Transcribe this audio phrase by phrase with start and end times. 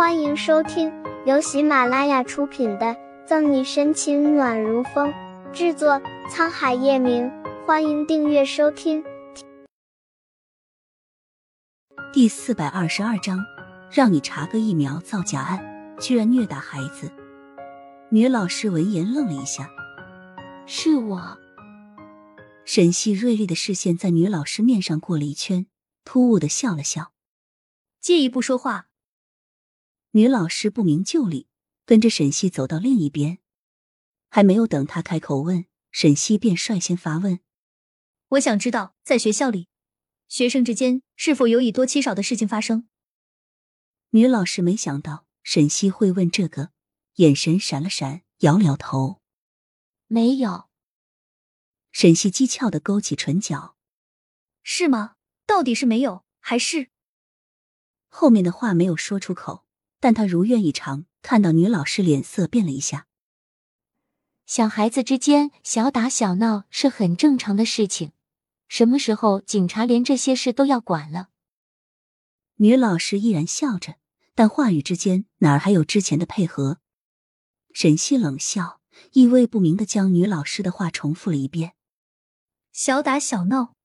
[0.00, 0.90] 欢迎收听
[1.26, 2.86] 由喜马拉雅出品的
[3.26, 5.12] 《赠你深情暖如风》，
[5.52, 7.30] 制作沧海夜明。
[7.66, 9.04] 欢迎订阅收听。
[12.14, 13.44] 第四百二十二章，
[13.92, 15.62] 让你查个疫苗造假案，
[16.00, 17.12] 居然虐打孩子。
[18.08, 19.68] 女老师闻言愣了一下，
[20.64, 21.38] 是我。
[22.64, 25.66] 沈西锐利的视线在女老师面上过了一圈，
[26.06, 27.12] 突兀的笑了笑，
[28.00, 28.86] 介意不说话。
[30.12, 31.46] 女老师不明就里，
[31.86, 33.38] 跟着沈西走到另一边，
[34.28, 37.38] 还没有等他开口问，沈西便率先发问
[38.30, 39.68] ：“我想知道，在学校里，
[40.26, 42.88] 学生之间是否有以多欺少的事情发生？”
[44.10, 46.72] 女老师没想到沈西会问这个，
[47.16, 49.20] 眼神闪了闪，摇了摇头
[50.08, 50.68] ：“没有。”
[51.92, 53.76] 沈西讥诮的勾起唇角
[54.64, 55.14] ：“是吗？
[55.46, 56.90] 到底是没有，还是……”
[58.10, 59.64] 后面的话没有说出口。
[60.00, 63.06] 但他如愿以偿，看到女老师脸色变了一下。
[64.46, 68.12] 小孩子之间小打小闹是很正常的事情，
[68.66, 71.28] 什么时候警察连这些事都要管了？
[72.56, 73.96] 女老师依然笑着，
[74.34, 76.80] 但话语之间哪儿还有之前的配合？
[77.72, 78.80] 沈西冷笑，
[79.12, 81.74] 意味不明的将女老师的话重复了一遍
[82.72, 83.76] ：“小打小闹，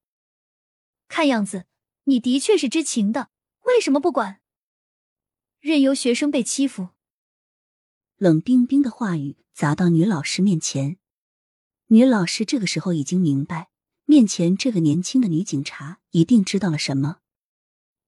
[1.08, 1.66] 看样子
[2.06, 3.30] 你的确是知情的，
[3.66, 4.42] 为什么不管？”
[5.66, 6.90] 任由学生被欺负，
[8.18, 10.98] 冷冰冰的话语砸到女老师面前。
[11.88, 13.72] 女老师这个时候已经明白，
[14.06, 17.18] 面前这个年轻的女警察一定知道了什么。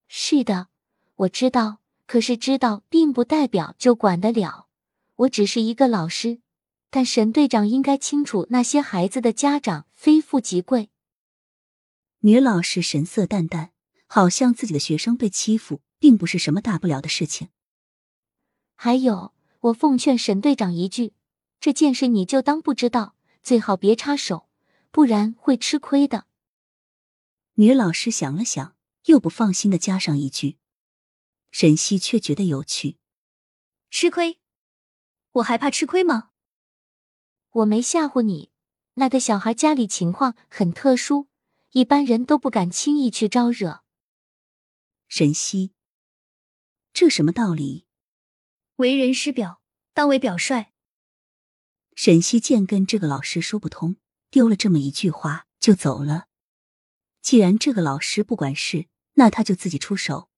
[0.07, 0.67] 是的，
[1.15, 4.67] 我知道，可是知道并不代表就管得了。
[5.15, 6.41] 我只是一个老师，
[6.91, 10.91] 但沈队长应该清楚，那些孩子的家长非富即贵。
[12.19, 13.71] 女老师神色淡淡，
[14.07, 15.81] 好像自己的学生被欺负。
[15.99, 17.49] 并不是什么大不了的事情。
[18.75, 21.13] 还有，我奉劝沈队长一句，
[21.59, 24.47] 这件事你就当不知道，最好别插手，
[24.91, 26.27] 不然会吃亏的。
[27.55, 28.75] 女老师想了想，
[29.05, 30.57] 又不放心的加上一句。
[31.49, 32.97] 沈西却觉得有趣。
[33.89, 34.39] 吃亏？
[35.31, 36.29] 我还怕吃亏吗？
[37.49, 38.51] 我没吓唬你。
[38.95, 41.27] 那个小孩家里情况很特殊，
[41.71, 43.83] 一般人都不敢轻易去招惹。
[45.07, 45.71] 沈西。
[46.93, 47.85] 这什么道理？
[48.77, 49.61] 为人师表，
[49.93, 50.73] 当为表率。
[51.95, 53.95] 沈西见跟这个老师说不通，
[54.29, 56.27] 丢了这么一句话就走了。
[57.21, 60.29] 既然这个老师不管事，那他就自己出手。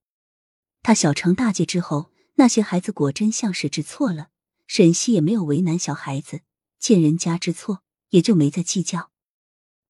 [0.81, 4.29] 他小惩大戒之后，那些孩子果真像是知错了，
[4.67, 6.41] 沈西也没有为难小孩子，
[6.79, 9.11] 见人家知错，也就没再计较。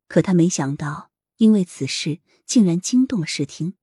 [0.07, 3.75] 可他没想到，因为此事竟然惊动了视听。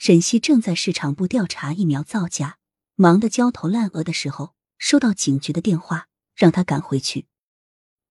[0.00, 2.56] 沈西正在市场部调查疫苗造假，
[2.94, 7.26] 忙得焦头烂额的时候，收到警局的电话，让他赶回去。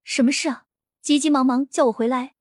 [0.04, 0.66] 什么事啊？
[1.02, 2.36] 急急忙忙叫我回来。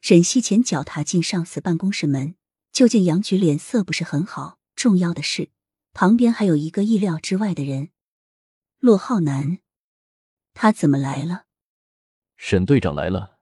[0.00, 2.34] 沈西前脚踏进上司办公室门，
[2.72, 4.58] 就见杨局脸色不是很好。
[4.74, 5.50] 重要的是，
[5.92, 7.90] 旁边还有一个意料之外的人——
[8.80, 9.60] 骆浩南。
[10.54, 11.44] 他怎么来了？
[12.36, 13.38] 沈队长来了，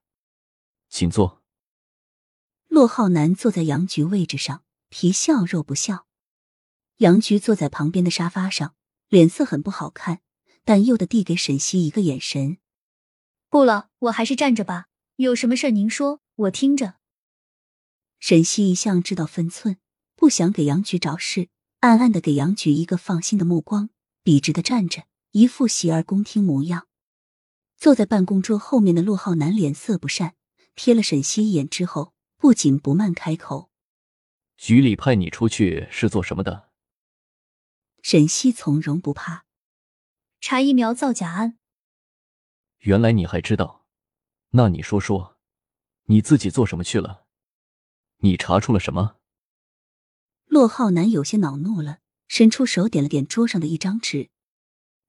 [0.90, 1.42] 请坐。
[2.68, 4.62] 骆浩南坐在杨局位置上。
[4.94, 6.06] 皮笑肉不笑，
[6.98, 8.74] 杨菊坐在旁边的沙发上，
[9.08, 10.20] 脸色很不好看，
[10.66, 12.58] 但又的递给沈西一个眼神。
[13.48, 14.88] 不了，我还是站着吧。
[15.16, 16.96] 有什么事您说，我听着。
[18.20, 19.78] 沈西一向知道分寸，
[20.14, 21.48] 不想给杨菊找事，
[21.80, 23.88] 暗暗的给杨菊一个放心的目光，
[24.22, 26.86] 笔直的站着，一副洗耳恭听模样。
[27.78, 30.34] 坐在办公桌后面的陆浩南脸色不善，
[30.76, 33.71] 瞥了沈西一眼之后，不紧不慢开口。
[34.62, 36.70] 局里派你出去是做什么的？
[38.00, 39.44] 沈西从容不怕，
[40.40, 41.58] 查疫苗造假案。
[42.78, 43.84] 原来你还知道？
[44.50, 45.36] 那你说说，
[46.04, 47.26] 你自己做什么去了？
[48.18, 49.16] 你查出了什么？
[50.44, 54.30] 骆浩南有些恼怒了，伸出手点了点桌上的一张纸。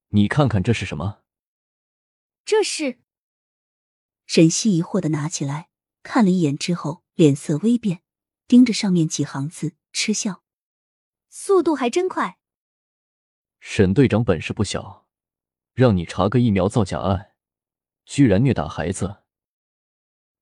[0.07, 1.21] 你看看这是什么？
[2.43, 2.97] 这是。
[4.25, 5.69] 沈西疑惑的拿起来
[6.01, 8.02] 看了一眼之后，脸色微变。
[8.47, 10.43] 盯着上面几行字，嗤笑，
[11.29, 12.37] 速度还真快。
[13.59, 15.07] 沈队长本事不小，
[15.73, 17.31] 让你查个疫苗造假案，
[18.05, 19.23] 居然虐打孩子。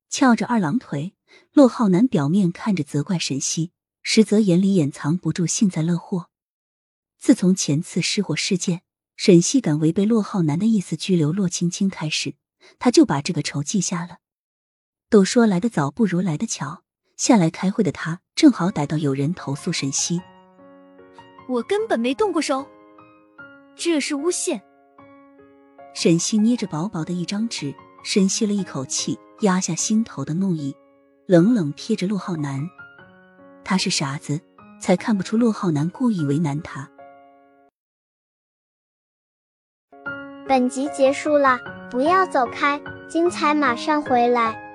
[0.09, 1.15] 翘着二郎腿，
[1.53, 3.71] 骆浩南表面看着责怪沈西，
[4.01, 6.29] 实则眼里掩藏不住幸灾乐祸。
[7.17, 8.81] 自从前次失火事件，
[9.15, 12.35] 沈西敢违背骆浩南的意思拘留骆青青开始，
[12.79, 14.17] 他就把这个仇记下了。
[15.07, 16.83] 都说来得早不如来得巧。
[17.17, 20.21] 下来开会的他正好逮到有人投诉沈西，
[21.47, 22.67] 我根本没动过手，
[23.75, 24.61] 这是诬陷。
[25.93, 30.75] 沈西捏着薄薄的一张纸，深吸了一口气，压下心头的怒意，
[31.27, 32.67] 冷冷瞥着陆浩南。
[33.63, 34.39] 他是傻子，
[34.79, 36.89] 才看不出陆浩南故意为难他。
[40.47, 41.59] 本集结束了，
[41.91, 44.70] 不要走开，精彩马上回来。